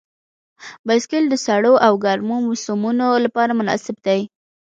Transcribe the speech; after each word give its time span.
بایسکل 0.87 1.23
د 1.29 1.35
سړو 1.45 1.73
او 1.85 1.93
ګرمو 2.03 2.37
موسمونو 2.47 3.07
لپاره 3.25 3.51
مناسب 3.59 3.95
دی. 4.07 4.21